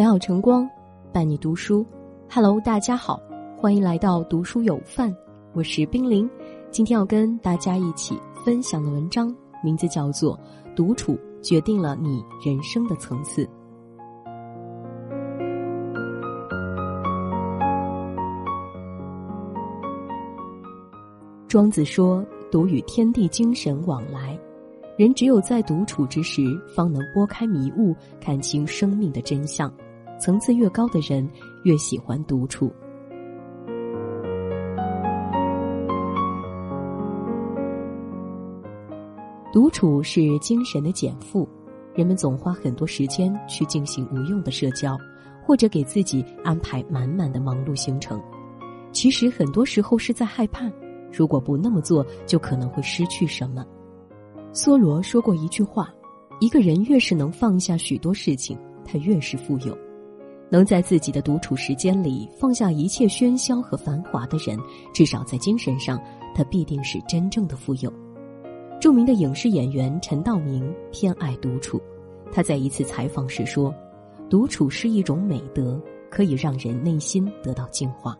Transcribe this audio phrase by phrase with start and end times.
[0.00, 0.66] 美好晨光，
[1.12, 1.84] 伴你读书。
[2.30, 3.20] Hello，大家好，
[3.54, 5.14] 欢迎来到读书有范，
[5.52, 6.26] 我是冰凌。
[6.70, 10.34] 今天要跟大家一起分享的文章，名字叫做
[10.74, 13.44] 《独处决定了你人生的层次》。
[21.46, 24.34] 庄子说：“独与天地精神往来。”
[24.96, 29.70] 人只有在独处之时，方能拨开迷雾，看清生命的真相。
[30.20, 31.26] 层次越高的人，
[31.64, 32.70] 越喜欢独处。
[39.50, 41.48] 独处是精神的减负。
[41.94, 44.96] 人们总花很多时间去进行无用的社交，
[45.42, 48.22] 或者给自己安排满满的忙碌行程。
[48.92, 50.70] 其实很多时候是在害怕，
[51.10, 53.64] 如果不那么做，就可能会失去什么。
[54.52, 55.92] 梭罗说过一句话
[56.40, 59.76] ：“一个人越是能放下许多事情，他越是富有。
[60.50, 64.58] 能在自己的独处时间里放下一切喧嚣和繁华的人，
[64.92, 65.98] 至少在精神上，
[66.34, 67.92] 他必定是真正的富有。”
[68.80, 71.80] 著名的影视演员陈道明偏爱独处，
[72.32, 73.72] 他在一次采访时说
[74.28, 78.16] ：“独处是一种美德，可以让人内心得到净化。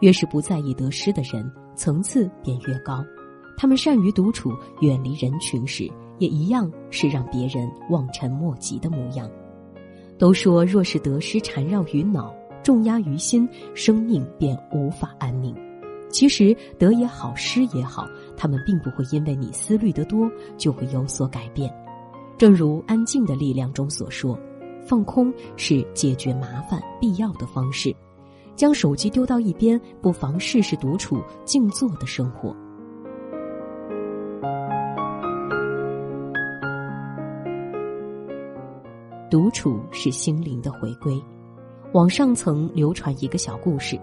[0.00, 3.04] 越是不在意得失的人，层次便越高。”
[3.58, 9.30] 他们善于独处，远离人群时，也一样是让别人望尘莫及的模样。
[10.18, 15.54] 都说，若是得失缠绕于脑，重压于心，生命便无法安宁。
[16.08, 21.72] 其实，得也好，失也好，他们并不会因为你思虑得多就会有所改变。
[22.38, 24.38] 正如《安静的力量》中所说
[24.86, 27.94] ：“放空是解决麻烦必要的方式。
[28.54, 32.56] 将手机丢到一边，不妨试试独处、静坐的生活。”
[39.28, 41.20] 独处是心灵的回归。
[41.92, 43.98] 网上曾流传一个小故事：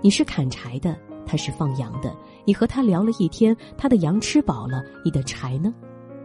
[0.00, 2.14] 你是砍柴的，他是放羊的。
[2.44, 5.74] 你和他聊了一天，他的羊吃饱了，你的柴呢？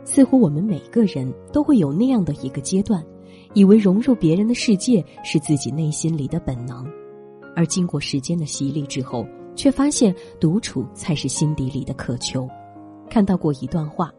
[0.03, 3.03] 似乎我们每个人都会有那样的一个阶段，
[3.55, 6.85] 以为融入别人的世界是自己内心里的本能，
[7.55, 9.25] 而经过时间的洗礼之后，
[9.55, 12.47] 却发现独处才是心底里的渴求。
[13.09, 14.11] 看到过一段话：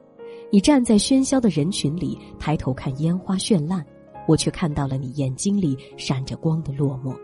[0.51, 3.85] 你站在喧嚣的人群里，抬头看烟花绚烂。
[4.27, 7.17] 我却看到了你眼睛里闪着光的落寞，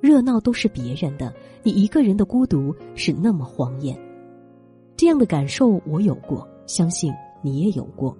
[0.00, 1.32] 热闹都是别人的，
[1.62, 3.98] 你一个人的孤独是那么晃眼。
[4.96, 8.16] 这样的感受我有过，相信你也有过。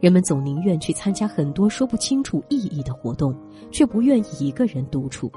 [0.00, 3.34] 人们总宁愿去参加很多说不清楚意义的活动，
[3.70, 5.30] 却不愿意一个人独处。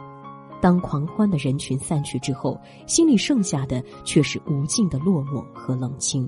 [0.61, 6.27] 当狂欢的人群散去之后，心里剩下的却是无尽的落寞和冷清。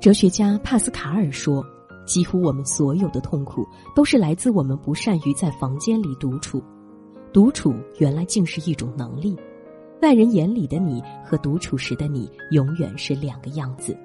[0.00, 1.64] 哲学家帕斯卡尔说。
[2.08, 3.64] 几乎我们所有的痛苦，
[3.94, 6.60] 都是来自我们不善于在房间里独处。
[7.32, 9.36] 独处原来竟是一种能力。
[10.00, 13.96] 外人眼里的你和独处时的你，永远是两个样子。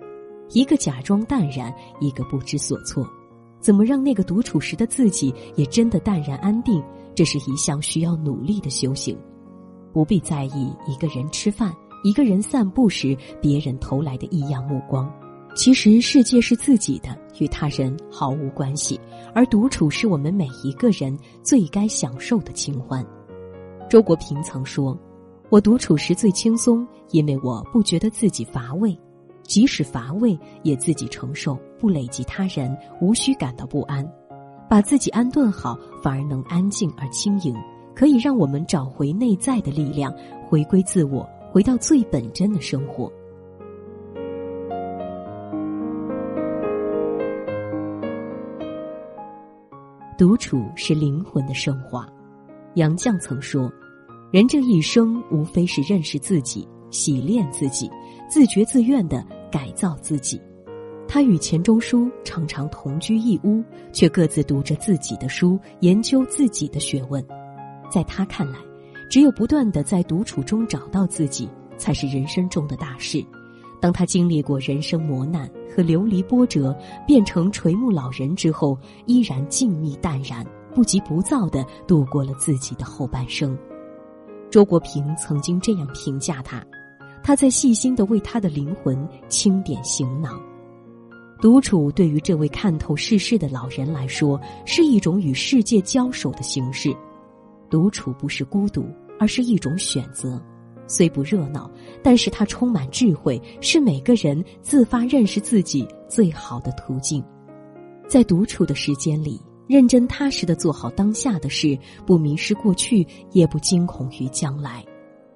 [0.50, 3.08] 一个假装淡然，一个不知所措。
[3.59, 6.84] 怎么让那个独处时的自己也真的淡然安定？
[7.16, 9.18] 这是一项需要努力的修行。
[9.94, 11.72] 不必在意一个人吃饭、
[12.03, 15.09] 一个人散步时别人投来的异样目光。
[15.56, 19.00] 其实世界是自己的，与他人毫无关系。
[19.36, 23.06] 而独处是我们每一个人最该享受的清欢。
[23.88, 24.97] 周国平曾说
[25.50, 28.97] ：“我独处时最轻松，因为我不觉得自己乏味，
[29.44, 34.08] 即使乏味也自己承受，不累及他人，无需感到不安。
[34.68, 37.56] 把自己安顿好，反而能安静而轻盈，
[37.96, 40.12] 可以让我们找回内在的力量，
[40.50, 43.12] 回归自我，回到最本真的生活。”
[50.18, 52.07] 独处是灵魂的升华。
[52.75, 53.72] 杨绛曾说
[54.31, 57.90] ：“人这一生，无非是认识自己、洗练自己、
[58.29, 60.41] 自觉自愿的改造自己。”
[61.08, 67.23] 他与钱钟书常常同居一屋，却各自读着自己的书，研究自己的学问。
[67.91, 68.58] 在他看来，
[69.09, 71.47] 只有不断的在独处中找到自己，
[71.78, 73.23] 才是人生中的大事。
[73.84, 76.74] 当他经历过人生磨难和流离波折，
[77.06, 80.41] 变成垂暮老人之后，依然静谧淡然，
[80.74, 83.58] 不急不躁的度过了自己的后半生。
[84.50, 86.66] 周国平曾经这样评价他：
[87.22, 90.41] 他在细心的为他的灵魂清点行囊。
[91.41, 96.96] 独处对于这位看透世事的老人来说，是一种与世界交手的形式。
[97.70, 98.85] 独处不是孤独，
[99.20, 100.41] 而是一种选择。
[100.88, 101.70] 虽不热闹，
[102.02, 107.24] 但是它充满智慧，是每个人自发认识自己最好的途径。
[108.08, 114.84] 在独处的时间里，认真踏实的做好当下的事，不迷失过去，也不惊恐于将来，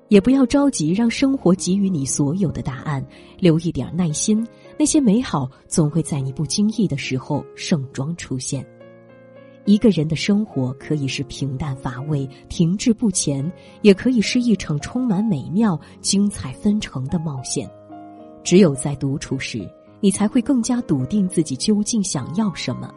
[0.10, 3.04] 也不要着急让生活给予你所有的答案，
[3.40, 4.46] 留一点耐心，
[4.78, 8.68] 那些美好总会在你不经意的时候盛装出现。
[9.68, 17.70] 一个人的生活可以是平淡乏味、停滞不前，也可以是一场充满美妙、精彩纷呈的冒险。
[18.46, 19.70] 只有在独处时，
[20.00, 22.90] 你才会更加笃定自己究竟想要什么。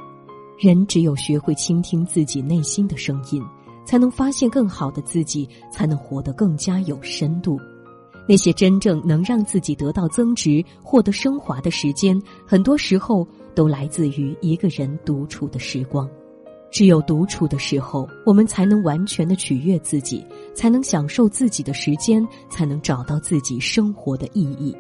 [0.61, 3.43] 人只有学会倾听自己内心的声音，
[3.85, 7.59] 才能发现更好的自己，才能活得更加有深度。
[8.29, 12.17] 那些真正能让自己得到增值、获得升华的时间，
[12.47, 13.27] 很多时候
[13.57, 16.09] 都来自于一个人独处的时光。
[16.71, 20.25] 只有独处的时候，我们才能完全的取悦自己，
[20.55, 24.77] 才能享受自己的时间，才能找到自己生活的意义。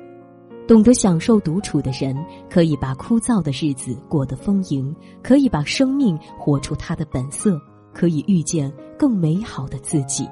[0.68, 2.16] 懂得享受独处的人，
[2.48, 7.60] 可以把枯燥的日子过得丰盈，可以把生命活出它的本色，
[7.92, 10.28] 可以遇见更美好的自己。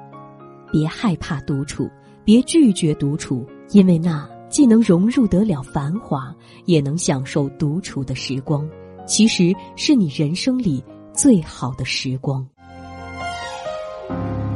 [0.71, 1.89] 别害怕独处，
[2.23, 6.33] 别拒绝独处，因为那既能融入得了繁华，
[6.63, 8.65] 也能享受独处的时光，
[9.05, 10.81] 其实是你人生里。
[11.21, 12.47] 最好的时光。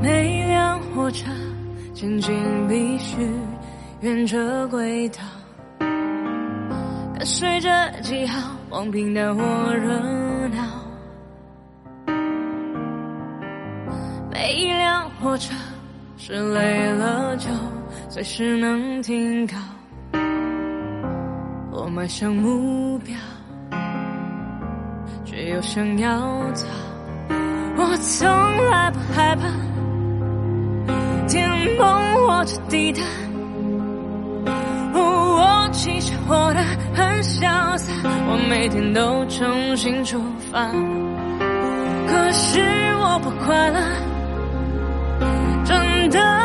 [0.01, 1.29] 每辆火车
[1.93, 2.33] 前进
[2.69, 3.17] 必须
[3.99, 5.19] 沿着轨道，
[7.17, 9.43] 跟随着记号往平淡或
[9.73, 9.99] 热
[10.55, 10.63] 闹。
[14.31, 15.53] 每一辆火车
[16.15, 17.49] 是累了就
[18.07, 19.57] 随时能停靠，
[21.73, 23.13] 我迈向目标。
[25.25, 26.19] 却又想要
[26.53, 26.65] 走。
[27.75, 28.27] 我从
[28.69, 29.47] 来不害怕
[31.27, 31.87] 天崩
[32.27, 33.01] 或者地塌，
[34.93, 36.61] 我其实活得
[36.93, 40.21] 很潇洒，我每天都重新出
[40.51, 40.67] 发。
[42.07, 42.61] 可是
[42.99, 43.79] 我不快乐，
[45.65, 46.42] 真的。